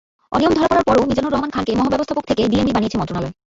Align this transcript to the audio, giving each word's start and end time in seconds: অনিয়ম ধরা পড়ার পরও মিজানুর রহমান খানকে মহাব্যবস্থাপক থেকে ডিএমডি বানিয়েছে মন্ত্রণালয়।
অনিয়ম 0.31 0.53
ধরা 0.55 0.67
পড়ার 0.69 0.87
পরও 0.87 1.07
মিজানুর 1.09 1.33
রহমান 1.33 1.51
খানকে 1.51 1.71
মহাব্যবস্থাপক 1.79 2.23
থেকে 2.29 2.41
ডিএমডি 2.51 2.71
বানিয়েছে 2.75 2.99
মন্ত্রণালয়। 2.99 3.33